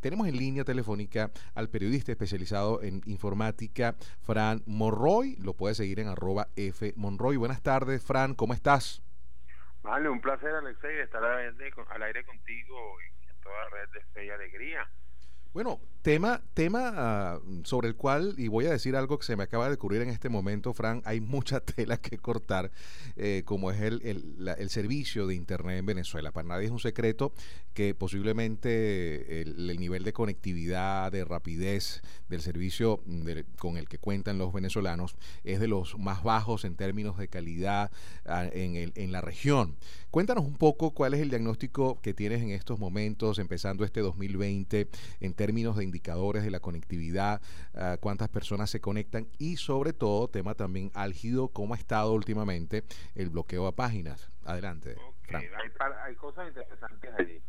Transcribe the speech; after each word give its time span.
tenemos 0.00 0.26
en 0.26 0.36
línea 0.36 0.64
telefónica 0.64 1.30
al 1.54 1.68
periodista 1.68 2.12
especializado 2.12 2.82
en 2.82 3.02
informática, 3.06 3.94
Fran 4.22 4.62
Monroy. 4.66 5.36
Lo 5.36 5.54
puede 5.54 5.74
seguir 5.74 6.00
en 6.00 6.08
arroba 6.08 6.48
F. 6.56 6.92
Buenas 6.96 7.62
tardes, 7.62 8.02
Fran, 8.02 8.34
¿cómo 8.34 8.54
estás? 8.54 9.02
Vale, 9.82 10.08
un 10.08 10.20
placer, 10.20 10.54
Alexei, 10.54 10.98
estar 11.00 11.24
al 11.24 12.02
aire 12.02 12.24
contigo 12.24 12.76
en 13.00 13.40
toda 13.42 13.56
la 13.64 13.70
red 13.70 13.88
de 13.90 14.00
Fe 14.12 14.26
y 14.26 14.30
Alegría. 14.30 14.88
Bueno, 15.52 15.80
tema, 16.02 16.42
tema 16.54 16.92
ah, 16.94 17.40
sobre 17.64 17.88
el 17.88 17.96
cual, 17.96 18.36
y 18.38 18.46
voy 18.46 18.66
a 18.66 18.70
decir 18.70 18.94
algo 18.94 19.18
que 19.18 19.26
se 19.26 19.34
me 19.34 19.42
acaba 19.42 19.66
de 19.66 19.74
ocurrir 19.74 20.00
en 20.00 20.08
este 20.08 20.28
momento, 20.28 20.72
Fran, 20.72 21.02
hay 21.04 21.20
mucha 21.20 21.58
tela 21.60 21.96
que 21.96 22.18
cortar, 22.18 22.70
eh, 23.16 23.42
como 23.44 23.72
es 23.72 23.80
el, 23.80 24.00
el, 24.56 24.70
servicio 24.70 25.26
de 25.26 25.34
Internet 25.34 25.78
en 25.80 25.86
Venezuela. 25.86 26.30
Para 26.30 26.46
nadie 26.46 26.66
es 26.66 26.70
un 26.70 26.78
secreto 26.78 27.32
que 27.74 27.96
posiblemente 27.96 29.42
el, 29.42 29.76
nivel 29.80 30.04
de 30.04 30.12
conectividad, 30.12 31.10
de 31.10 31.24
rapidez 31.24 32.00
del 32.28 32.42
servicio 32.42 33.02
con 33.58 33.76
el 33.76 33.88
que 33.88 33.98
cuentan 33.98 34.38
los 34.38 34.52
venezolanos 34.52 35.16
es 35.42 35.58
de 35.58 35.66
los 35.66 35.98
más 35.98 36.22
bajos 36.22 36.64
en 36.64 36.76
términos 36.76 37.18
de 37.18 37.26
calidad 37.26 37.90
ah, 38.24 38.44
el, 38.44 38.92
en 38.94 39.10
la 39.10 39.20
región. 39.20 39.76
Cuéntanos 40.10 40.44
un 40.44 40.58
poco 40.58 40.92
cuál 40.92 41.14
es 41.14 41.20
el 41.20 41.30
diagnóstico 41.30 42.00
que 42.02 42.12
tienes 42.12 42.42
en 42.42 42.50
estos 42.50 42.80
momentos, 42.80 43.38
empezando 43.38 43.84
este 43.84 44.00
2020, 44.00 44.88
en 45.20 45.34
términos 45.34 45.76
de 45.76 45.84
indicadores 45.84 46.42
de 46.42 46.50
la 46.50 46.58
conectividad, 46.58 47.40
ah, 47.76 47.96
cuántas 48.00 48.28
personas 48.28 48.70
se 48.70 48.80
conectan 48.80 49.28
y 49.38 49.56
sobre 49.56 49.92
todo, 49.92 50.26
tema 50.26 50.56
también 50.56 50.90
álgido, 50.94 51.46
cómo 51.52 51.74
ha 51.74 51.76
estado 51.76 52.12
últimamente 52.12 52.82
el 53.14 53.30
bloqueo 53.30 53.68
a 53.68 53.76
páginas. 53.76 54.32
Adelante. 54.44 54.96
Hay, 55.28 55.48
hay, 56.04 56.14
cosas 56.16 56.48
interesantes 56.48 57.14
allí. 57.16 57.40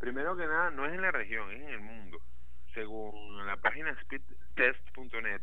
Primero 0.00 0.36
que 0.36 0.46
nada, 0.46 0.72
no 0.72 0.86
es 0.86 0.92
en 0.92 1.02
la 1.02 1.12
región, 1.12 1.48
es 1.52 1.62
en 1.62 1.68
el 1.68 1.80
mundo. 1.80 2.18
Según 2.74 3.46
la 3.46 3.56
página 3.58 3.96
speedtest.net, 4.02 5.42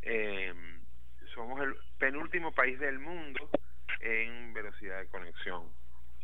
eh, 0.00 0.54
somos 1.34 1.60
el 1.60 1.74
penúltimo 1.98 2.50
país 2.52 2.80
del 2.80 2.98
mundo 2.98 3.50
en 4.00 4.54
velocidad 4.54 5.00
de 5.00 5.08
conexión. 5.08 5.64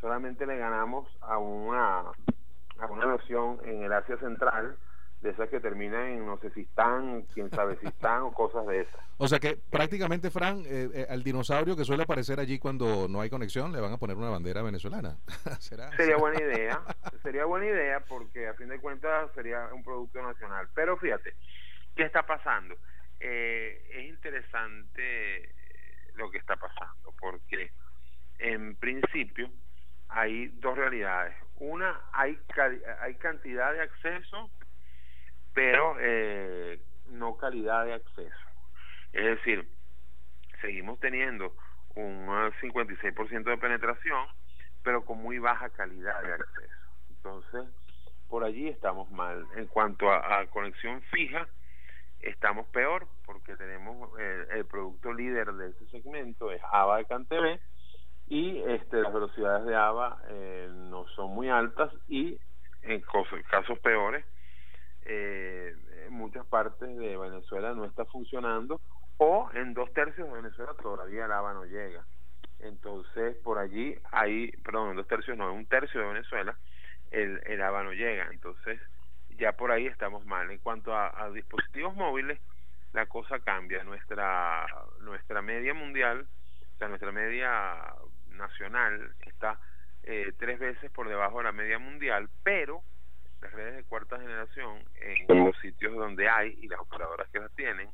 Solamente 0.04 0.44
le 0.44 0.58
ganamos 0.58 1.08
a 1.22 1.38
una, 1.38 2.00
a 2.00 2.86
una 2.90 3.06
nación 3.06 3.58
en 3.64 3.84
el 3.84 3.92
Asia 3.94 4.18
Central 4.18 4.76
de 5.22 5.30
esas 5.30 5.48
que 5.48 5.60
terminan 5.60 6.08
en 6.08 6.26
no 6.26 6.36
sé 6.40 6.50
si 6.50 6.60
están, 6.60 7.22
quién 7.32 7.48
sabe 7.48 7.78
si 7.78 7.86
están 7.86 8.20
o 8.20 8.30
cosas 8.30 8.66
de 8.66 8.82
esas. 8.82 9.00
O 9.16 9.26
sea 9.26 9.38
que 9.38 9.56
prácticamente, 9.56 10.30
Fran, 10.30 10.58
eh, 10.66 10.90
eh, 10.92 11.06
al 11.08 11.22
dinosaurio 11.22 11.74
que 11.74 11.86
suele 11.86 12.02
aparecer 12.02 12.38
allí 12.38 12.58
cuando 12.58 13.08
no 13.08 13.22
hay 13.22 13.30
conexión, 13.30 13.72
le 13.72 13.80
van 13.80 13.94
a 13.94 13.96
poner 13.96 14.18
una 14.18 14.28
bandera 14.28 14.60
venezolana. 14.60 15.16
Sería 15.96 16.18
buena 16.18 16.38
idea, 16.38 16.82
sería 17.22 17.46
buena 17.46 17.64
idea 17.64 18.00
porque 18.00 18.46
a 18.46 18.52
fin 18.52 18.68
de 18.68 18.80
cuentas 18.80 19.30
sería 19.34 19.70
un 19.72 19.82
producto 19.82 20.20
nacional. 20.20 20.68
Pero 20.74 20.98
fíjate, 20.98 21.32
¿qué 21.96 22.02
está 22.02 22.26
pasando? 22.26 22.76
Eh, 23.20 23.82
es 23.90 24.04
interesante 24.04 25.54
lo 26.16 26.30
que 26.30 26.36
está 26.36 26.56
pasando 26.56 27.14
porque 27.18 27.70
en 28.38 28.76
principio 28.76 29.48
hay 30.14 30.48
dos 30.60 30.76
realidades. 30.76 31.36
Una, 31.58 32.00
hay, 32.12 32.38
hay 33.00 33.14
cantidad 33.14 33.72
de 33.72 33.82
acceso 33.82 34.50
pero 35.54 35.96
eh, 36.00 36.80
no 37.06 37.36
calidad 37.36 37.86
de 37.86 37.94
acceso. 37.94 38.36
Es 39.12 39.24
decir, 39.24 39.66
seguimos 40.60 40.98
teniendo 40.98 41.54
un 41.94 42.26
56% 42.26 43.44
de 43.44 43.56
penetración, 43.56 44.26
pero 44.82 45.04
con 45.04 45.18
muy 45.18 45.38
baja 45.38 45.70
calidad 45.70 46.20
de 46.22 46.32
acceso. 46.34 46.74
Entonces, 47.10 47.64
por 48.28 48.44
allí 48.44 48.68
estamos 48.68 49.10
mal. 49.12 49.46
En 49.56 49.68
cuanto 49.68 50.10
a, 50.10 50.44
conexión 50.46 51.00
fija, 51.02 51.46
estamos 52.20 52.66
peor 52.68 53.06
porque 53.24 53.56
tenemos 53.56 54.10
eh, 54.18 54.46
el 54.54 54.66
producto 54.66 55.12
líder 55.12 55.52
de 55.52 55.70
ese 55.70 55.86
segmento 55.90 56.50
es 56.50 56.60
AVA 56.72 56.98
de 56.98 57.04
y 58.28 58.58
este, 58.66 59.02
las 59.02 59.12
velocidades 59.12 59.66
de 59.66 59.74
AVA 59.74 60.22
eh, 60.28 60.70
no 60.72 61.06
son 61.08 61.34
muy 61.34 61.50
altas 61.50 61.92
y 62.08 62.38
en 62.82 63.02
casos 63.50 63.78
peores 63.80 64.24
eh, 65.04 65.74
en 66.06 66.12
muchas 66.12 66.46
partes 66.46 66.96
de 66.96 67.16
Venezuela 67.16 67.72
no 67.74 67.84
está 67.84 68.04
funcionando 68.06 68.80
o 69.18 69.50
en 69.54 69.74
dos 69.74 69.92
tercios 69.92 70.28
de 70.28 70.34
Venezuela 70.34 70.72
todavía 70.80 71.26
el 71.26 71.32
ABA 71.32 71.54
no 71.54 71.64
llega. 71.64 72.04
Entonces, 72.60 73.36
por 73.44 73.58
allí 73.58 73.96
hay, 74.10 74.50
perdón, 74.64 74.90
en 74.90 74.96
dos 74.96 75.06
tercios 75.06 75.36
no, 75.36 75.50
en 75.50 75.58
un 75.58 75.66
tercio 75.66 76.00
de 76.00 76.06
Venezuela 76.06 76.56
el, 77.10 77.40
el 77.44 77.62
ABA 77.62 77.84
no 77.84 77.92
llega. 77.92 78.28
Entonces, 78.32 78.80
ya 79.38 79.52
por 79.52 79.70
ahí 79.70 79.86
estamos 79.86 80.24
mal. 80.26 80.50
En 80.50 80.58
cuanto 80.58 80.96
a, 80.96 81.30
dispositivos 81.30 81.94
móviles, 81.94 82.40
la 82.92 83.06
cosa 83.06 83.38
cambia. 83.40 83.84
Nuestra, 83.84 84.66
nuestra 85.00 85.42
media 85.42 85.74
mundial, 85.74 86.26
o 86.74 86.78
sea, 86.78 86.88
nuestra 86.88 87.12
media 87.12 87.94
nacional 88.36 89.14
está 89.26 89.58
eh, 90.02 90.32
tres 90.38 90.58
veces 90.58 90.90
por 90.90 91.08
debajo 91.08 91.38
de 91.38 91.44
la 91.44 91.52
media 91.52 91.78
mundial, 91.78 92.28
pero 92.42 92.82
las 93.40 93.52
redes 93.52 93.76
de 93.76 93.84
cuarta 93.84 94.18
generación 94.18 94.82
en 95.00 95.44
los 95.44 95.58
sitios 95.58 95.94
donde 95.94 96.28
hay 96.28 96.58
y 96.60 96.68
las 96.68 96.80
operadoras 96.80 97.28
que 97.30 97.40
las 97.40 97.52
tienen 97.54 97.88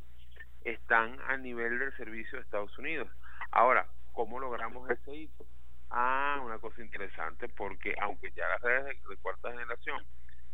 están 0.65 1.19
a 1.29 1.37
nivel 1.37 1.79
del 1.79 1.97
servicio 1.97 2.39
de 2.39 2.45
Estados 2.45 2.77
Unidos. 2.79 3.09
Ahora, 3.51 3.87
¿cómo 4.13 4.39
logramos 4.39 4.89
ese 4.91 5.15
hito? 5.15 5.45
Ah, 5.91 6.41
una 6.45 6.59
cosa 6.59 6.83
interesante, 6.83 7.49
porque 7.49 7.95
aunque 8.01 8.31
ya 8.33 8.47
las 8.49 8.61
redes 8.61 9.01
de, 9.09 9.17
cuarta 9.17 9.51
generación 9.51 10.05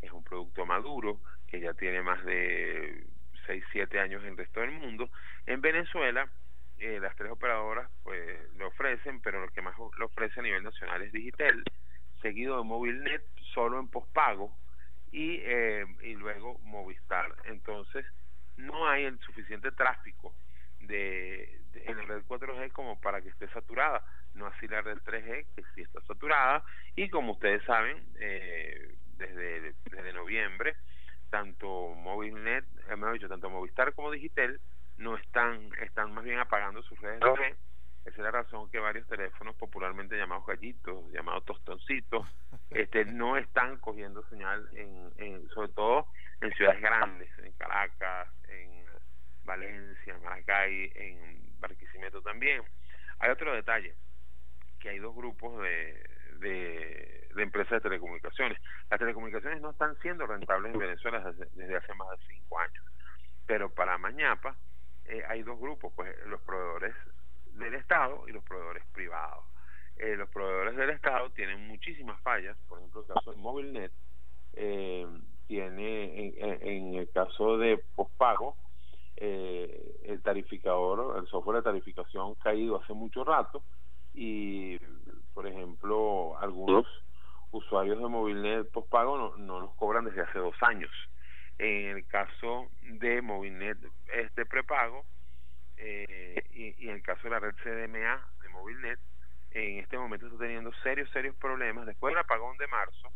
es 0.00 0.10
un 0.12 0.24
producto 0.24 0.64
maduro, 0.64 1.20
que 1.46 1.60
ya 1.60 1.74
tiene 1.74 2.02
más 2.02 2.24
de 2.24 3.06
6, 3.46 3.64
7 3.72 4.00
años 4.00 4.22
en 4.22 4.30
el 4.30 4.36
resto 4.36 4.60
del 4.60 4.72
mundo, 4.72 5.10
en 5.46 5.60
Venezuela 5.60 6.28
eh, 6.78 6.98
las 7.00 7.16
tres 7.16 7.30
operadoras 7.30 7.90
pues 8.02 8.52
lo 8.54 8.68
ofrecen, 8.68 9.20
pero 9.20 9.40
lo 9.40 9.48
que 9.48 9.62
más 9.62 9.76
lo 9.78 10.06
ofrece 10.06 10.40
a 10.40 10.42
nivel 10.42 10.62
nacional 10.62 11.02
es 11.02 11.12
Digitel, 11.12 11.64
seguido 12.22 12.58
de 12.58 12.64
Movilnet, 12.64 13.22
solo 13.54 13.78
en 13.80 13.88
pospago, 13.88 14.54
y, 15.12 15.40
eh, 15.42 15.86
y 16.02 16.14
luego 16.14 16.58
Movistar. 16.62 17.34
Entonces, 17.44 18.04
no 18.56 18.88
hay 18.88 19.04
el 19.04 19.18
suficiente 19.20 19.70
tráfico 19.72 20.34
de, 20.80 21.60
en 21.74 21.96
la 21.96 22.02
red 22.04 22.22
4G 22.26 22.72
como 22.72 23.00
para 23.00 23.20
que 23.20 23.28
esté 23.28 23.48
saturada. 23.48 24.02
No 24.34 24.46
así 24.46 24.68
la 24.68 24.82
red 24.82 24.98
3G, 24.98 25.46
que 25.54 25.62
sí 25.74 25.82
está 25.82 26.00
saturada. 26.02 26.62
Y 26.94 27.08
como 27.08 27.32
ustedes 27.32 27.64
saben, 27.64 28.04
eh, 28.20 28.94
desde, 29.16 29.74
desde 29.90 30.12
noviembre, 30.12 30.76
tanto 31.30 31.94
Movilnet, 31.94 32.64
eh, 32.88 32.96
mejor 32.96 33.14
dicho, 33.14 33.28
tanto 33.28 33.50
Movistar 33.50 33.94
como 33.94 34.10
Digitel 34.10 34.60
no 34.98 35.16
están, 35.16 35.70
están 35.82 36.12
más 36.12 36.24
bien 36.24 36.38
apagando 36.38 36.82
sus 36.82 36.98
redes 37.00 37.20
3G 37.20 37.56
esa 38.06 38.18
es 38.18 38.22
la 38.22 38.30
razón 38.30 38.70
que 38.70 38.78
varios 38.78 39.06
teléfonos 39.08 39.56
popularmente 39.56 40.16
llamados 40.16 40.46
gallitos, 40.46 41.10
llamados 41.10 41.44
tostoncitos, 41.44 42.24
este, 42.70 43.04
no 43.04 43.36
están 43.36 43.78
cogiendo 43.78 44.22
señal, 44.28 44.68
en, 44.74 45.48
sobre 45.48 45.68
todo 45.72 46.06
en 46.40 46.52
ciudades 46.52 46.80
grandes, 46.80 47.28
en 47.38 47.52
Caracas, 47.54 48.28
en 48.48 48.84
Valencia, 49.44 50.14
en 50.14 50.22
Maracay, 50.22 50.92
en 50.94 51.60
Barquisimeto 51.60 52.22
también. 52.22 52.62
Hay 53.18 53.30
otro 53.30 53.52
detalle, 53.52 53.96
que 54.78 54.90
hay 54.90 54.98
dos 55.00 55.14
grupos 55.16 55.60
de, 55.62 56.08
de, 56.38 57.42
empresas 57.42 57.70
de 57.72 57.80
telecomunicaciones. 57.80 58.58
Las 58.88 59.00
telecomunicaciones 59.00 59.60
no 59.60 59.70
están 59.70 59.98
siendo 59.98 60.28
rentables 60.28 60.72
en 60.72 60.78
Venezuela 60.78 61.20
desde, 61.32 61.76
hace 61.76 61.94
más 61.94 62.10
de 62.10 62.26
cinco 62.28 62.60
años, 62.60 62.84
pero 63.46 63.68
para 63.68 63.98
Mañapa 63.98 64.54
eh, 65.08 65.22
hay 65.28 65.42
dos 65.42 65.58
grupos, 65.58 65.92
pues 65.94 66.14
los 66.26 66.40
proveedores 66.42 66.94
del 67.52 67.74
Estado 67.74 68.28
y 68.28 68.32
los 68.32 68.44
proveedores 68.44 68.84
privados. 68.92 69.44
Eh, 69.96 70.14
los 70.16 70.28
proveedores 70.28 70.76
del 70.76 70.90
Estado 70.90 71.30
tienen 71.30 71.66
muchísimas 71.68 72.20
fallas, 72.20 72.56
por 72.68 72.78
ejemplo, 72.78 73.00
el 73.00 73.14
caso 73.14 73.30
de 73.30 73.36
MobileNet 73.38 73.92
eh, 74.52 75.06
tiene, 75.46 76.34
en, 76.38 76.94
el 76.94 77.10
caso 77.10 77.56
de 77.56 77.82
pospago, 77.94 78.56
eh, 79.16 80.00
el 80.04 80.20
tarificador, 80.22 81.18
el 81.18 81.26
software 81.28 81.58
de 81.58 81.62
tarificación 81.62 82.34
caído 82.34 82.82
hace 82.82 82.92
mucho 82.92 83.24
rato 83.24 83.62
y, 84.12 84.78
por 85.32 85.46
ejemplo, 85.46 86.36
algunos 86.38 86.86
usuarios 87.52 87.98
de 87.98 88.06
MobileNet 88.06 88.70
pospago 88.70 89.16
no, 89.16 89.36
no 89.38 89.60
nos 89.60 89.74
cobran 89.76 90.04
desde 90.04 90.22
hace 90.22 90.38
dos 90.38 90.56
años. 90.60 90.90
En 91.58 91.96
el 91.96 92.06
caso 92.06 92.68
de 92.82 93.22
MobileNet 93.22 93.78
este 94.12 94.44
prepago, 94.44 95.04
eh, 95.78 96.42
y, 96.52 96.88
en 96.88 96.96
el 96.96 97.02
caso 97.02 97.22
de 97.24 97.30
la 97.30 97.40
red 97.40 97.54
CDMA 97.62 98.28
de 98.42 98.48
Movilnet, 98.50 98.98
en 99.50 99.78
este 99.78 99.98
momento 99.98 100.26
está 100.26 100.38
teniendo 100.38 100.72
serios, 100.82 101.10
serios 101.10 101.34
problemas. 101.36 101.86
Después 101.86 102.12
del 102.12 102.20
apagón 102.20 102.56
de 102.58 102.66
marzo, 102.66 103.08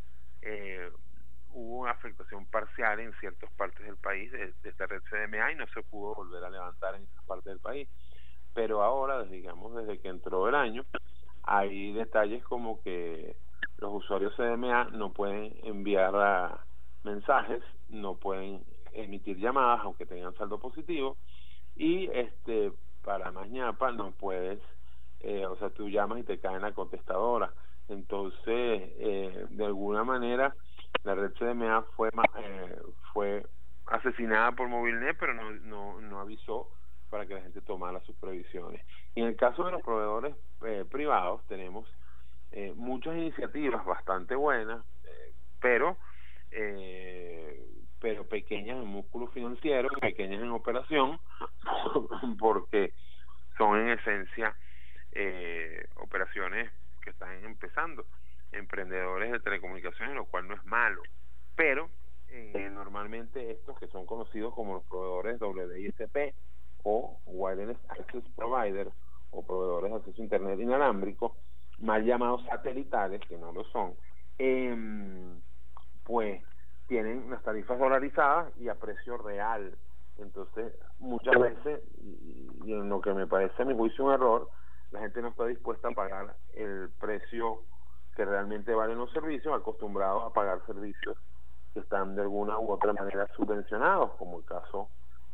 eh, 0.42 0.90
hubo 1.52 1.80
una 1.80 1.92
afectación 1.92 2.46
parcial 2.46 3.00
en 3.00 3.12
ciertas 3.14 3.50
partes 3.52 3.84
del 3.84 3.96
país 3.96 4.30
de, 4.32 4.54
esta 4.64 4.86
red 4.86 5.02
CDMA 5.10 5.52
y 5.52 5.56
no 5.56 5.66
se 5.68 5.82
pudo 5.82 6.14
volver 6.14 6.44
a 6.44 6.50
levantar 6.50 6.94
en 6.94 7.02
esas 7.02 7.24
partes 7.24 7.46
del 7.46 7.60
país. 7.60 7.88
Pero 8.54 8.82
ahora, 8.82 9.22
digamos, 9.24 9.74
desde 9.76 10.00
que 10.00 10.08
entró 10.08 10.48
el 10.48 10.54
año, 10.54 10.84
hay 11.42 11.92
detalles 11.92 12.42
como 12.44 12.82
que 12.82 13.36
los 13.78 13.92
usuarios 13.92 14.34
CDMA 14.36 14.84
no 14.92 15.12
pueden 15.12 15.54
enviar 15.62 16.14
a, 16.14 16.64
mensajes, 17.04 17.62
no 17.88 18.16
pueden 18.16 18.64
emitir 18.92 19.38
llamadas 19.38 19.80
aunque 19.84 20.06
tengan 20.06 20.34
saldo 20.34 20.58
positivo 20.58 21.16
y 21.76 22.08
este 22.12 22.72
para 23.04 23.30
más 23.30 23.48
ñapa 23.48 23.92
no 23.92 24.12
puedes, 24.12 24.60
eh, 25.20 25.46
o 25.46 25.56
sea, 25.56 25.70
tú 25.70 25.88
llamas 25.88 26.18
y 26.18 26.24
te 26.24 26.38
cae 26.38 26.56
en 26.56 26.62
la 26.62 26.72
contestadora. 26.72 27.52
Entonces, 27.88 28.44
eh, 28.46 29.46
de 29.48 29.64
alguna 29.64 30.04
manera, 30.04 30.54
la 31.04 31.14
red 31.14 31.32
CDMA 31.38 31.82
fue 31.96 32.10
eh, 32.38 32.78
fue 33.12 33.44
asesinada 33.86 34.52
por 34.52 34.68
Movilnet, 34.68 35.16
pero 35.18 35.34
no, 35.34 35.50
no, 35.50 36.00
no 36.00 36.20
avisó 36.20 36.68
para 37.10 37.26
que 37.26 37.34
la 37.34 37.42
gente 37.42 37.60
tomara 37.60 38.00
sus 38.00 38.16
previsiones. 38.16 38.82
Y 39.14 39.20
en 39.20 39.28
el 39.28 39.36
caso 39.36 39.64
de 39.64 39.72
los 39.72 39.82
proveedores 39.82 40.34
eh, 40.64 40.84
privados, 40.90 41.44
tenemos 41.48 41.88
eh, 42.52 42.72
muchas 42.76 43.16
iniciativas 43.16 43.84
bastante 43.84 44.34
buenas, 44.34 44.84
eh, 45.04 45.32
pero 45.60 45.96
eh, 46.50 47.66
pero 48.00 48.26
pequeñas 48.26 48.78
en 48.78 48.86
músculo 48.86 49.28
financiero, 49.28 49.88
pequeñas 50.00 50.42
en 50.42 50.50
operación, 50.50 51.18
porque 52.38 52.92
son 53.58 53.78
en 53.78 53.90
esencia 53.90 54.56
eh, 55.12 55.86
operaciones 55.96 56.70
que 57.02 57.10
están 57.10 57.44
empezando, 57.44 58.04
emprendedores 58.52 59.32
de 59.32 59.40
telecomunicaciones, 59.40 60.14
lo 60.14 60.24
cual 60.24 60.48
no 60.48 60.54
es 60.54 60.64
malo, 60.64 61.02
pero 61.56 61.90
eh, 62.30 62.70
normalmente 62.72 63.50
estos 63.50 63.78
que 63.78 63.88
son 63.88 64.06
conocidos 64.06 64.54
como 64.54 64.74
los 64.74 64.84
proveedores 64.84 65.40
WISP 65.40 66.34
o 66.84 67.20
Wireless 67.26 67.78
Access 67.88 68.24
Provider 68.34 68.88
o 69.30 69.46
proveedores 69.46 69.90
de 69.90 69.96
acceso 69.98 70.22
a 70.22 70.24
Internet 70.24 70.58
inalámbrico, 70.58 71.36
mal 71.78 72.04
llamados 72.04 72.44
satelitales, 72.46 73.20
que 73.28 73.36
no 73.36 73.52
lo 73.52 73.64
son, 73.64 73.94
eh, 74.38 74.74
pues 76.10 76.42
tienen 76.88 77.30
las 77.30 77.40
tarifas 77.44 77.78
dolarizadas 77.78 78.52
y 78.58 78.68
a 78.68 78.74
precio 78.74 79.16
real. 79.16 79.72
Entonces, 80.18 80.74
muchas 80.98 81.38
veces, 81.40 81.80
y 82.64 82.72
en 82.72 82.88
lo 82.88 83.00
que 83.00 83.14
me 83.14 83.28
parece 83.28 83.62
a 83.62 83.64
mi 83.64 83.76
juicio 83.76 84.06
un 84.06 84.12
error, 84.12 84.50
la 84.90 84.98
gente 84.98 85.22
no 85.22 85.28
está 85.28 85.46
dispuesta 85.46 85.86
a 85.86 85.92
pagar 85.92 86.34
el 86.54 86.90
precio 86.98 87.60
que 88.16 88.24
realmente 88.24 88.74
valen 88.74 88.98
los 88.98 89.12
servicios, 89.12 89.54
acostumbrados 89.54 90.24
a 90.24 90.32
pagar 90.32 90.66
servicios 90.66 91.16
que 91.74 91.78
están 91.78 92.16
de 92.16 92.22
alguna 92.22 92.58
u 92.58 92.72
otra 92.72 92.92
manera 92.92 93.28
subvencionados, 93.36 94.10
como 94.16 94.40
el 94.40 94.44
caso 94.44 94.88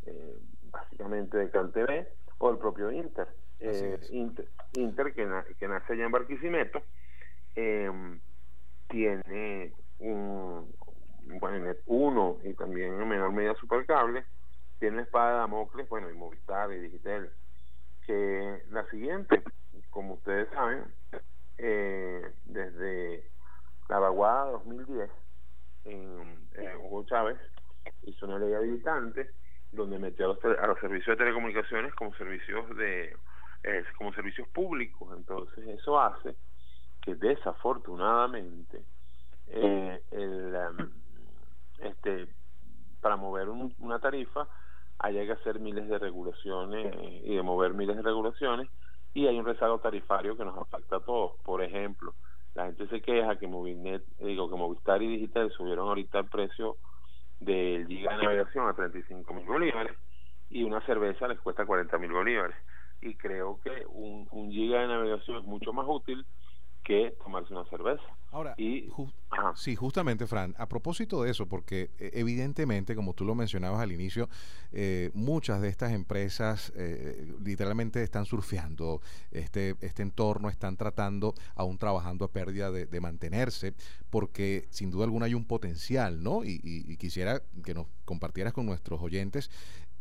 eh, 0.04 0.38
básicamente 0.70 1.38
de 1.38 1.50
CanTV 1.50 2.06
o 2.36 2.50
el 2.50 2.58
propio 2.58 2.92
Inter. 2.92 3.28
Eh, 3.60 3.98
Inter, 4.10 4.46
Inter, 4.74 5.14
que, 5.14 5.24
na, 5.24 5.42
que 5.58 5.68
nace 5.68 5.94
allá 5.94 6.04
en 6.04 6.12
Barquisimeto, 6.12 6.82
eh, 7.54 7.90
tiene 8.88 9.72
un, 9.98 10.74
bueno, 11.40 11.58
Net 11.64 11.78
1 11.86 12.38
y 12.44 12.54
también 12.54 13.00
en 13.00 13.08
menor 13.08 13.32
medida 13.32 13.54
Supercable, 13.54 14.24
tiene 14.78 15.02
espada 15.02 15.32
de 15.32 15.38
Damocles, 15.38 15.88
bueno, 15.88 16.10
y 16.10 16.14
Movistar 16.14 16.70
y 16.72 16.80
Digital, 16.80 17.30
que 18.06 18.62
la 18.70 18.84
siguiente, 18.90 19.42
como 19.90 20.14
ustedes 20.14 20.48
saben, 20.50 20.84
eh, 21.58 22.30
desde 22.44 23.24
la 23.88 23.98
vaguada 23.98 24.50
2010, 24.52 25.10
en, 25.86 26.48
en 26.54 26.76
Hugo 26.78 27.04
Chávez 27.04 27.38
hizo 28.02 28.26
una 28.26 28.38
ley 28.38 28.52
habilitante 28.52 29.30
donde 29.72 29.98
metió 29.98 30.26
a 30.26 30.28
los, 30.34 30.58
a 30.58 30.66
los 30.66 30.78
servicios 30.80 31.16
de 31.16 31.24
telecomunicaciones 31.24 31.94
como 31.94 32.14
servicios 32.14 32.76
de 32.76 33.16
eh, 33.62 33.84
como 33.96 34.12
servicios 34.12 34.48
públicos. 34.48 35.08
Entonces 35.16 35.66
eso 35.68 36.00
hace 36.00 36.34
que 37.02 37.14
desafortunadamente 37.14 38.82
eh, 39.48 40.00
el 40.10 40.54
um, 40.54 40.90
este 41.78 42.28
para 43.00 43.16
mover 43.16 43.48
un, 43.48 43.74
una 43.78 43.98
tarifa 43.98 44.48
haya 44.98 45.24
que 45.24 45.32
hacer 45.32 45.60
miles 45.60 45.88
de 45.88 45.98
regulaciones 45.98 46.94
y 47.24 47.34
de 47.34 47.42
mover 47.42 47.74
miles 47.74 47.96
de 47.96 48.02
regulaciones 48.02 48.68
y 49.14 49.26
hay 49.26 49.38
un 49.38 49.46
rezago 49.46 49.78
tarifario 49.78 50.36
que 50.36 50.44
nos 50.44 50.58
afecta 50.58 50.96
a 50.96 51.00
todos. 51.00 51.32
Por 51.42 51.62
ejemplo, 51.62 52.14
la 52.54 52.66
gente 52.66 52.86
se 52.88 53.00
queja 53.00 53.38
que 53.38 53.46
Movilnet, 53.46 54.02
digo 54.18 54.50
que 54.50 54.56
Movistar 54.56 55.02
y 55.02 55.08
Digital 55.08 55.50
subieron 55.52 55.88
ahorita 55.88 56.18
el 56.18 56.26
precio 56.26 56.76
del 57.40 57.86
giga 57.86 58.16
de 58.16 58.24
navegación 58.24 58.68
a 58.68 58.74
35 58.74 59.32
mil 59.34 59.46
bolívares 59.46 59.96
y 60.50 60.64
una 60.64 60.80
cerveza 60.86 61.28
les 61.28 61.40
cuesta 61.40 61.64
40 61.64 61.96
mil 61.98 62.12
bolívares. 62.12 62.56
Y 63.00 63.14
creo 63.14 63.60
que 63.62 63.84
un, 63.88 64.26
un 64.30 64.50
giga 64.50 64.80
de 64.80 64.88
navegación 64.88 65.38
es 65.38 65.44
mucho 65.44 65.72
más 65.72 65.86
útil 65.88 66.26
que 66.86 67.16
tomarse 67.22 67.52
una 67.52 67.64
cerveza. 67.64 68.04
Ahora, 68.30 68.54
y, 68.56 68.88
ju 68.88 69.10
sí, 69.56 69.74
justamente, 69.74 70.26
Fran, 70.26 70.54
a 70.56 70.68
propósito 70.68 71.22
de 71.22 71.30
eso, 71.30 71.46
porque 71.46 71.90
eh, 71.98 72.10
evidentemente, 72.14 72.94
como 72.94 73.12
tú 73.12 73.24
lo 73.24 73.34
mencionabas 73.34 73.80
al 73.80 73.90
inicio, 73.90 74.28
eh, 74.72 75.10
muchas 75.14 75.60
de 75.60 75.68
estas 75.68 75.92
empresas 75.92 76.72
eh, 76.76 77.34
literalmente 77.44 78.02
están 78.02 78.24
surfeando 78.24 79.00
este, 79.32 79.74
este 79.80 80.02
entorno, 80.02 80.48
están 80.48 80.76
tratando, 80.76 81.34
aún 81.56 81.76
trabajando 81.76 82.24
a 82.24 82.30
pérdida 82.30 82.70
de, 82.70 82.86
de 82.86 83.00
mantenerse, 83.00 83.74
porque 84.08 84.68
sin 84.70 84.90
duda 84.90 85.04
alguna 85.04 85.26
hay 85.26 85.34
un 85.34 85.44
potencial, 85.44 86.22
¿no? 86.22 86.44
Y, 86.44 86.60
y, 86.62 86.92
y 86.92 86.96
quisiera 86.98 87.42
que 87.64 87.74
nos 87.74 87.86
compartieras 88.04 88.52
con 88.52 88.64
nuestros 88.64 89.02
oyentes 89.02 89.50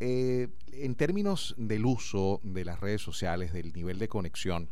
eh, 0.02 0.50
en 0.74 0.96
términos 0.96 1.56
del 1.58 1.86
uso 1.86 2.42
de 2.44 2.66
las 2.66 2.82
redes 2.82 3.02
sociales, 3.02 3.54
del 3.54 3.72
nivel 3.72 3.98
de 3.98 4.10
conexión, 4.10 4.68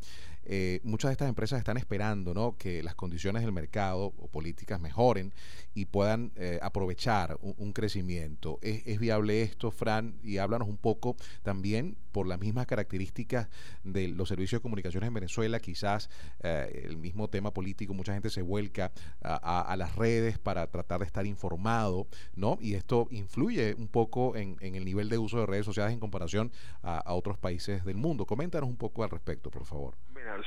eh, 0.46 0.80
muchas 0.84 1.10
de 1.10 1.14
estas 1.14 1.30
empresas 1.30 1.60
están 1.60 1.78
esperando 1.78 2.34
¿no? 2.34 2.58
que 2.58 2.84
las 2.84 2.96
condiciones 2.96 3.44
del 3.44 3.52
mercado 3.52 4.14
o 4.18 4.28
políticas 4.28 4.80
mejoren 4.80 5.34
y 5.74 5.86
puedan 5.86 6.32
eh, 6.36 6.60
aprovechar 6.62 7.38
un, 7.42 7.74
crecimiento. 7.74 8.60
¿Es, 8.62 8.86
¿Es, 8.86 9.00
viable 9.00 9.42
esto, 9.42 9.72
Fran? 9.72 10.16
Y 10.24 10.38
háblanos 10.38 10.68
un 10.68 10.78
poco 10.78 11.16
también 11.42 11.98
por 12.12 12.28
las 12.28 12.40
mismas 12.40 12.68
características 12.68 13.50
de 13.84 14.08
los 14.08 14.30
servicios 14.30 14.60
de 14.60 14.64
comunicaciones 14.64 15.08
en 15.08 15.14
Venezuela, 15.14 15.60
quizás 15.60 16.10
eh, 16.44 16.84
el 16.86 16.98
mismo 16.98 17.30
tema 17.30 17.52
político, 17.52 17.94
mucha 17.94 18.14
gente 18.14 18.30
se 18.30 18.44
vuelca 18.44 18.92
a, 19.22 19.76
las 19.78 19.96
redes 19.96 20.38
para 20.38 20.68
tratar 20.68 21.00
de 21.00 21.08
estar 21.08 21.26
informado, 21.26 22.08
¿no? 22.36 22.60
Y 22.62 22.76
esto 22.76 23.08
influye 23.10 23.74
un 23.74 23.88
poco 23.88 24.36
en, 24.36 24.58
en 24.62 24.76
el 24.76 24.86
nivel 24.86 25.10
de 25.10 25.18
uso 25.18 25.40
de 25.40 25.48
redes 25.48 25.66
sociales 25.66 25.94
en 25.94 26.00
comparación 26.00 26.52
a 26.84 27.14
otros 27.14 27.38
países 27.38 27.84
del 27.84 27.98
mundo. 27.98 28.26
Coméntanos 28.26 28.70
un 28.70 28.78
poco 28.78 29.04
al 29.04 29.10
respecto, 29.10 29.50
por 29.50 29.66
favor. 29.66 29.96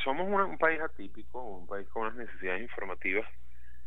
Somos 0.04 0.26
un 0.28 0.58
país 0.58 0.80
atípico, 0.80 1.42
un 1.42 1.66
país 1.66 1.88
con 1.88 2.02
unas 2.02 2.16
necesidades 2.16 2.62
informativas 2.62 3.26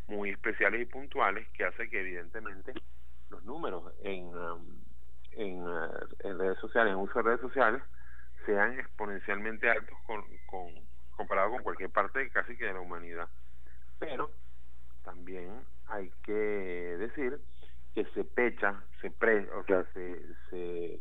muy 0.08 0.32
especiales 0.32 0.82
y 0.82 0.86
puntuales 0.86 1.48
que 1.50 1.66
hace 1.66 1.90
que 1.90 2.02
evidentemente 2.02 2.74
los 3.30 3.44
números 3.44 3.94
en, 4.04 4.26
um, 4.36 4.82
en, 5.34 5.62
uh, 5.62 5.90
en, 6.20 6.40
redes 6.40 6.58
sociales, 6.60 6.94
en 6.94 7.00
uso 7.00 7.20
de 7.20 7.24
redes 7.24 7.42
sociales, 7.42 7.82
sean 8.46 8.80
exponencialmente 8.80 9.70
altos 9.70 9.98
con, 10.06 10.24
con, 10.48 10.74
comparado 11.16 11.52
con 11.52 11.64
cualquier 11.64 11.90
parte 11.92 12.30
casi 12.30 12.58
que 12.58 12.66
de 12.66 12.74
la 12.74 12.82
humanidad. 12.82 13.28
Pero 14.00 14.32
también 15.04 15.62
hay 15.88 16.12
que 16.24 16.34
decir 16.34 17.40
que 17.94 18.06
se 18.14 18.24
pecha, 18.24 18.82
se 19.02 19.12
pre, 19.12 19.50
o 19.52 19.64
sea, 19.66 19.84
se, 19.94 20.22
se 20.50 21.00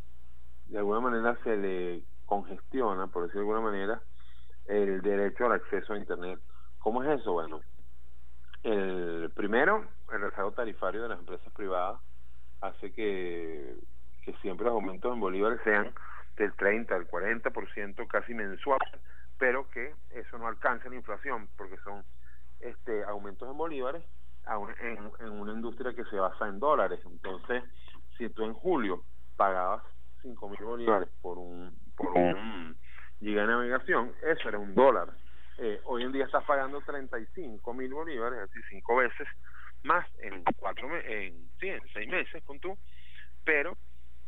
de 0.67 0.77
alguna 0.77 0.99
manera 0.99 1.37
se 1.43 1.57
le 1.57 2.03
congestiona, 2.25 3.07
por 3.07 3.23
decir 3.23 3.35
de 3.35 3.41
alguna 3.41 3.61
manera, 3.61 4.01
el 4.69 5.01
derecho 5.01 5.47
al 5.47 5.53
acceso 5.53 5.93
a 5.93 5.97
Internet. 5.97 6.39
¿Cómo 6.77 7.03
es 7.03 7.19
eso? 7.19 7.33
Bueno, 7.33 7.59
el 8.63 9.31
primero, 9.35 9.85
el 10.13 10.21
rezago 10.21 10.51
tarifario 10.51 11.01
de 11.03 11.09
las 11.09 11.19
empresas 11.19 11.51
privadas 11.53 11.99
hace 12.61 12.93
que, 12.93 13.75
que 14.23 14.33
siempre 14.41 14.65
los 14.65 14.75
aumentos 14.75 15.11
en 15.11 15.19
bolívares 15.19 15.59
sean 15.63 15.91
del 16.37 16.53
30 16.53 16.95
al 16.95 17.07
40% 17.07 18.07
casi 18.07 18.33
mensual, 18.33 18.79
pero 19.37 19.69
que 19.69 19.93
eso 20.11 20.37
no 20.37 20.47
alcance 20.47 20.89
la 20.89 20.95
inflación, 20.95 21.49
porque 21.57 21.77
son 21.83 22.03
este 22.59 23.03
aumentos 23.05 23.49
en 23.49 23.57
bolívares 23.57 24.03
a 24.45 24.57
un, 24.57 24.69
en, 24.81 25.11
en 25.19 25.31
una 25.31 25.53
industria 25.53 25.93
que 25.93 26.05
se 26.05 26.17
basa 26.17 26.47
en 26.47 26.59
dólares. 26.59 26.99
Entonces, 27.05 27.63
si 28.17 28.29
tú 28.29 28.43
en 28.43 28.53
julio 28.53 29.03
pagabas 29.35 29.83
5 30.21 30.49
mil 30.49 30.63
bolívares 30.63 31.09
por 31.21 31.37
un, 31.37 31.73
por 31.95 32.11
un 32.11 32.77
giga 33.19 33.41
de 33.41 33.47
navegación, 33.47 34.13
eso 34.23 34.49
era 34.49 34.57
un 34.57 34.73
dólar. 34.73 35.09
Eh, 35.57 35.81
hoy 35.85 36.03
en 36.03 36.11
día 36.11 36.25
estás 36.25 36.43
pagando 36.45 36.81
35 36.81 37.73
mil 37.73 37.93
bolívares, 37.93 38.39
es 38.39 38.49
decir, 38.49 38.63
cinco 38.69 38.95
veces 38.95 39.27
más 39.83 40.05
en 40.19 40.43
cuatro 40.57 40.89
en, 40.97 41.49
sí, 41.59 41.69
seis 41.93 42.07
meses 42.07 42.43
con 42.43 42.59
tú, 42.59 42.77
pero 43.43 43.77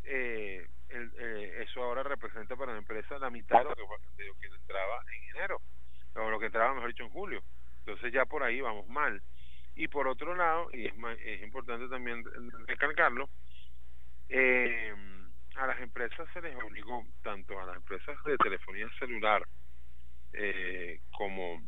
eh, 0.03 0.65
el, 0.89 1.11
eh, 1.17 1.63
eso 1.63 1.83
ahora 1.83 2.03
representa 2.03 2.55
para 2.55 2.73
la 2.73 2.79
empresa 2.79 3.17
la 3.19 3.29
mitad 3.29 3.59
de 3.59 3.63
lo, 3.63 3.75
que, 3.75 4.23
de 4.23 4.31
que 4.39 4.47
entraba 4.47 5.01
en 5.13 5.37
enero, 5.37 5.61
o 6.15 6.29
lo 6.29 6.39
que 6.39 6.47
entraba, 6.47 6.73
mejor 6.73 6.89
dicho, 6.89 7.03
en 7.03 7.09
julio. 7.09 7.41
Entonces 7.79 8.11
ya 8.11 8.25
por 8.25 8.43
ahí 8.43 8.61
vamos 8.61 8.87
mal. 8.87 9.21
Y 9.75 9.87
por 9.87 10.07
otro 10.07 10.35
lado, 10.35 10.69
y 10.73 10.85
es, 10.85 10.93
es 11.25 11.43
importante 11.43 11.87
también 11.87 12.23
recalcarlo, 12.67 13.29
eh, 14.29 14.93
empresas 16.01 16.33
se 16.33 16.41
les 16.41 16.55
obligó, 16.55 17.05
tanto 17.23 17.59
a 17.59 17.65
las 17.65 17.75
empresas 17.75 18.17
de 18.25 18.35
telefonía 18.37 18.89
celular 18.97 19.43
eh, 20.33 20.99
como 21.15 21.61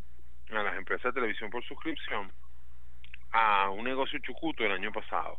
a 0.50 0.64
las 0.64 0.76
empresas 0.76 1.14
de 1.14 1.22
televisión 1.22 1.52
por 1.52 1.64
suscripción, 1.64 2.32
a 3.32 3.70
un 3.70 3.84
negocio 3.84 4.20
chucuto 4.20 4.64
el 4.64 4.72
año 4.72 4.92
pasado. 4.92 5.38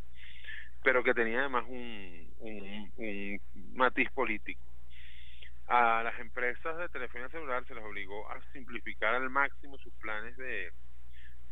pero 0.83 1.03
que 1.03 1.15
tenía 1.15 1.39
además 1.39 1.65
un, 1.67 2.31
un, 2.39 3.41
matiz 3.73 4.09
político. 4.11 4.63
A 5.67 6.03
las 6.03 6.19
empresas 6.19 6.77
de 6.77 6.89
telefonía 6.89 7.27
celular 7.29 7.65
se 7.65 7.73
les 7.73 7.83
obligó 7.83 8.29
a 8.29 8.39
simplificar 8.53 9.15
al 9.15 9.29
máximo 9.31 9.79
sus 9.79 9.91
planes 9.95 10.37
de, 10.37 10.71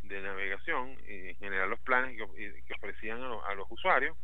de 0.04 0.22
navegación, 0.22 0.96
y 1.08 1.30
en 1.30 1.36
general 1.36 1.68
los 1.68 1.80
planes 1.80 2.16
que, 2.16 2.62
que 2.64 2.74
ofrecían 2.74 3.20
a 3.20 3.54
los 3.54 3.66
usuarios, 3.70 4.16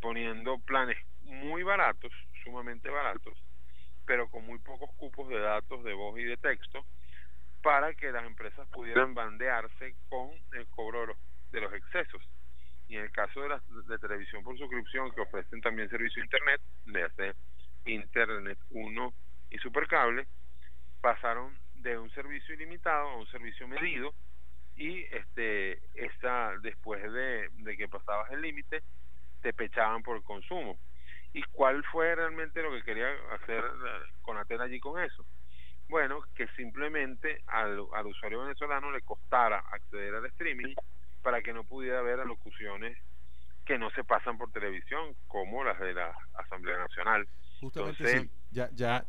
poniendo 0.00 0.58
planes 0.58 0.98
muy 1.30 1.62
baratos, 1.62 2.12
sumamente 2.44 2.90
baratos, 2.90 3.36
pero 4.06 4.28
con 4.28 4.44
muy 4.44 4.58
pocos 4.58 4.90
cupos 4.96 5.28
de 5.28 5.38
datos 5.38 5.84
de 5.84 5.94
voz 5.94 6.18
y 6.18 6.24
de 6.24 6.36
texto, 6.36 6.84
para 7.62 7.94
que 7.94 8.10
las 8.10 8.24
empresas 8.24 8.66
pudieran 8.68 9.14
bandearse 9.14 9.94
con 10.08 10.30
el 10.52 10.66
cobro 10.68 11.14
de 11.52 11.60
los, 11.60 11.72
excesos. 11.72 12.22
Y 12.88 12.96
en 12.96 13.04
el 13.04 13.12
caso 13.12 13.42
de 13.42 13.50
las 13.50 13.62
de 13.86 13.98
televisión 13.98 14.42
por 14.42 14.58
suscripción, 14.58 15.12
que 15.12 15.20
ofrecen 15.20 15.60
también 15.60 15.88
servicio 15.88 16.20
de 16.20 16.26
Internet, 16.26 16.60
de 16.86 17.04
hacer 17.04 17.36
Internet 17.84 18.58
1 18.70 19.12
y 19.50 19.58
Supercable, 19.58 20.26
pasaron 21.00 21.56
de 21.74 21.98
un 21.98 22.10
servicio 22.10 22.54
ilimitado 22.54 23.08
a 23.08 23.16
un 23.16 23.26
servicio 23.28 23.68
medido 23.68 24.12
y 24.76 25.02
este 25.04 25.80
esta 25.94 26.58
después 26.58 27.00
de, 27.00 27.48
de 27.50 27.76
que 27.76 27.88
pasabas 27.88 28.30
el 28.32 28.42
límite 28.42 28.82
te 29.40 29.52
pechaban 29.52 30.02
por 30.02 30.16
el 30.16 30.22
consumo 30.22 30.78
y 31.32 31.42
cuál 31.52 31.84
fue 31.84 32.14
realmente 32.14 32.62
lo 32.62 32.72
que 32.72 32.82
quería 32.82 33.08
hacer 33.32 33.62
con 34.22 34.36
Atel 34.38 34.60
allí 34.60 34.80
con 34.80 35.00
eso 35.00 35.24
bueno, 35.90 36.20
que 36.36 36.46
simplemente 36.56 37.42
al, 37.48 37.84
al 37.92 38.06
usuario 38.06 38.42
venezolano 38.42 38.90
le 38.92 39.02
costara 39.02 39.58
acceder 39.72 40.14
al 40.14 40.26
streaming 40.26 40.74
para 41.20 41.42
que 41.42 41.52
no 41.52 41.64
pudiera 41.64 42.00
ver 42.00 42.20
alocuciones 42.20 42.96
que 43.66 43.76
no 43.76 43.90
se 43.90 44.04
pasan 44.04 44.38
por 44.38 44.50
televisión, 44.52 45.14
como 45.26 45.62
las 45.64 45.78
de 45.80 45.92
la 45.92 46.12
Asamblea 46.34 46.78
Nacional. 46.78 47.28
Justamente 47.60 48.06
sí, 48.06 48.30
ya, 48.50 48.70
ya 48.72 49.04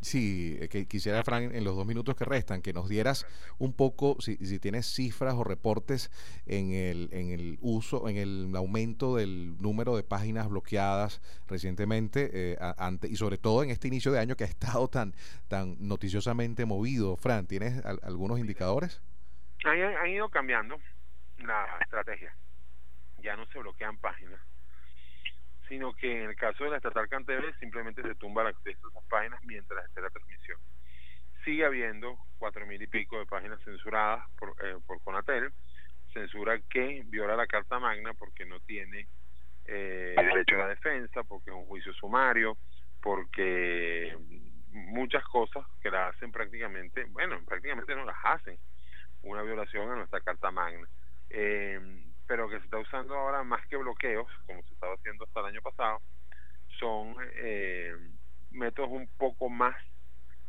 Sí, 0.00 0.56
eh, 0.60 0.68
que 0.68 0.86
quisiera, 0.86 1.22
Frank, 1.22 1.52
en 1.52 1.62
los 1.62 1.76
dos 1.76 1.86
minutos 1.86 2.16
que 2.16 2.24
restan, 2.24 2.62
que 2.62 2.72
nos 2.72 2.88
dieras 2.88 3.26
un 3.58 3.74
poco, 3.74 4.16
si, 4.20 4.36
si 4.36 4.58
tienes 4.58 4.86
cifras 4.86 5.34
o 5.34 5.44
reportes 5.44 6.10
en 6.46 6.72
el, 6.72 7.10
en 7.12 7.30
el 7.32 7.58
uso, 7.60 8.08
en 8.08 8.16
el 8.16 8.56
aumento 8.56 9.16
del 9.16 9.60
número 9.60 9.96
de 9.96 10.02
páginas 10.02 10.48
bloqueadas 10.48 11.20
recientemente, 11.48 12.30
eh, 12.32 12.58
y 13.02 13.16
sobre 13.16 13.36
todo 13.36 13.62
en 13.62 13.70
este 13.70 13.88
inicio 13.88 14.10
de 14.10 14.20
año 14.20 14.36
que 14.36 14.44
ha 14.44 14.48
estado 14.48 14.88
tan, 14.88 15.14
tan 15.48 15.76
noticiosamente 15.78 16.64
movido. 16.64 17.16
Fran, 17.16 17.46
¿tienes 17.46 17.84
algunos 17.84 18.38
indicadores? 18.38 19.02
Han, 19.64 19.80
han 19.82 20.08
ido 20.08 20.30
cambiando 20.30 20.80
la 21.38 21.78
estrategia. 21.82 22.34
Ya 23.22 23.36
no 23.36 23.44
se 23.46 23.58
bloquean 23.58 23.98
páginas 23.98 24.40
sino 25.70 25.94
que 25.94 26.24
en 26.24 26.30
el 26.30 26.34
caso 26.34 26.64
de 26.64 26.70
la 26.70 26.78
estatal 26.78 27.08
Cantebel 27.08 27.54
simplemente 27.60 28.02
se 28.02 28.16
tumba 28.16 28.42
el 28.42 28.48
acceso 28.48 28.88
a 28.88 28.90
esas 28.90 29.04
páginas 29.04 29.40
mientras 29.44 29.84
esté 29.84 30.00
la 30.00 30.10
transmisión. 30.10 30.58
Sigue 31.44 31.64
habiendo 31.64 32.18
cuatro 32.38 32.66
mil 32.66 32.82
y 32.82 32.88
pico 32.88 33.20
de 33.20 33.26
páginas 33.26 33.62
censuradas 33.62 34.28
por, 34.36 34.56
eh, 34.64 34.76
por 34.84 35.00
Conatel, 35.00 35.52
censura 36.12 36.58
que 36.68 37.04
viola 37.06 37.36
la 37.36 37.46
Carta 37.46 37.78
Magna 37.78 38.12
porque 38.14 38.44
no 38.44 38.58
tiene 38.58 39.06
eh, 39.66 40.16
derecho 40.16 40.56
a 40.56 40.66
la 40.66 40.68
defensa, 40.70 41.22
porque 41.22 41.50
es 41.50 41.56
un 41.56 41.66
juicio 41.66 41.92
sumario, 41.94 42.56
porque 43.00 44.18
muchas 44.72 45.22
cosas 45.22 45.64
que 45.80 45.90
la 45.92 46.08
hacen 46.08 46.32
prácticamente, 46.32 47.04
bueno, 47.10 47.40
prácticamente 47.46 47.94
no 47.94 48.04
las 48.04 48.18
hacen, 48.24 48.58
una 49.22 49.42
violación 49.42 49.88
a 49.88 49.94
nuestra 49.94 50.20
Carta 50.20 50.50
Magna. 50.50 50.88
Eh, 51.28 52.09
pero 52.30 52.48
que 52.48 52.60
se 52.60 52.64
está 52.64 52.78
usando 52.78 53.16
ahora 53.16 53.42
más 53.42 53.66
que 53.66 53.76
bloqueos, 53.76 54.28
como 54.46 54.62
se 54.62 54.72
estaba 54.72 54.94
haciendo 54.94 55.24
hasta 55.24 55.40
el 55.40 55.46
año 55.46 55.62
pasado, 55.62 56.00
son 56.78 57.16
eh, 57.34 57.92
métodos 58.52 58.88
un 58.88 59.08
poco 59.18 59.48
más 59.48 59.74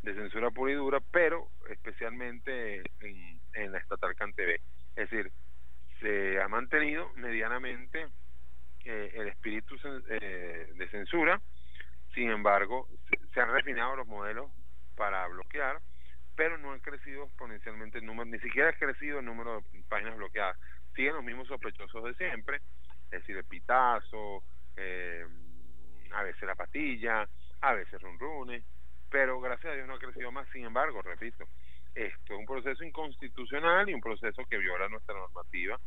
de 0.04 0.14
censura 0.14 0.52
pura 0.52 0.74
y 0.74 0.76
dura, 0.76 1.00
pero 1.12 1.48
especialmente 1.72 2.84
en, 3.00 3.42
en 3.56 3.72
la 3.72 3.80
estatal 3.80 4.16
CanTV. 4.16 4.60
Es 4.96 5.10
decir, 5.10 5.32
se 6.00 6.40
ha 6.40 6.48
mantenido 6.48 7.12
medianamente 7.16 8.10
eh, 8.86 9.14
el 9.16 9.30
espíritu 9.30 9.76
eh, 10.08 10.72
de 10.76 10.90
censura, 10.90 11.42
sin 12.14 12.30
embargo, 12.30 12.90
se, 13.34 13.42
han 13.42 13.52
refinado 13.52 13.96
los 13.96 14.06
modelos 14.06 14.52
para 14.96 15.26
bloquear, 15.30 15.82
pero 16.36 16.60
no 16.60 16.74
ha 16.74 16.80
crecido 16.80 17.24
exponencialmente 17.24 17.98
el 17.98 18.06
número, 18.06 18.30
ni 18.30 18.38
siquiera 18.38 18.70
ha 18.70 18.74
crecido 18.74 19.18
el 19.18 19.26
número 19.26 19.64
de 19.74 19.84
páginas 19.90 20.16
bloqueadas 20.16 20.60
siguen 20.96 21.16
los 21.16 21.24
mismos 21.24 21.48
sospechosos 21.48 22.04
de 22.04 22.14
siempre, 22.16 22.62
es 23.06 23.22
decir, 23.22 23.38
el 23.38 23.44
pitazo, 23.44 24.44
eh, 24.78 25.26
a 26.14 26.24
veces 26.24 26.44
la 26.44 26.56
patilla, 26.56 27.28
a 27.62 27.74
veces 27.74 28.02
runrunes, 28.02 28.64
pero 29.10 29.40
gracias 29.42 29.74
a 29.74 29.76
Dios 29.76 29.88
no 29.88 29.96
ha 29.96 30.00
crecido 30.00 30.32
más. 30.32 30.48
Sin 30.52 30.66
embargo, 30.66 31.02
repito, 31.02 31.46
esto 31.94 32.34
es 32.34 32.40
un 32.40 32.46
proceso 32.46 32.84
inconstitucional 32.84 33.90
y 33.90 33.94
un 33.94 34.02
proceso 34.02 34.44
que 34.50 34.58
viola 34.58 34.88
nuestra 34.88 35.16
normativa 35.16 35.80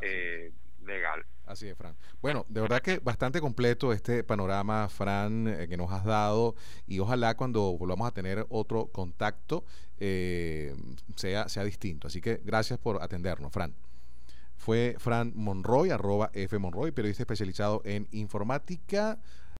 eh, 0.00 0.52
legal. 0.84 1.24
Así 1.46 1.68
es, 1.68 1.76
Fran. 1.76 1.96
Bueno, 2.20 2.44
de 2.48 2.60
verdad 2.60 2.82
que 2.82 2.98
bastante 2.98 3.40
completo 3.40 3.92
este 3.92 4.24
panorama, 4.24 4.88
Fran, 4.88 5.46
eh, 5.46 5.68
que 5.68 5.76
nos 5.76 5.92
has 5.92 6.04
dado 6.04 6.56
y 6.86 6.98
ojalá 6.98 7.36
cuando 7.36 7.76
volvamos 7.78 8.08
a 8.08 8.12
tener 8.12 8.44
otro 8.48 8.86
contacto 8.88 9.64
sea, 9.96 11.48
sea 11.48 11.64
distinto. 11.64 12.08
Así 12.08 12.20
que 12.20 12.40
gracias 12.44 12.78
por 12.78 13.02
atendernos, 13.02 13.52
Fran 13.52 13.74
fue 14.64 14.96
Fran 14.98 15.34
Monroy, 15.36 15.90
arroba 15.90 16.30
F 16.32 16.58
Monroy, 16.58 16.90
periodista 16.90 17.24
especializado 17.24 17.82
en 17.84 18.08
informática. 18.12 19.18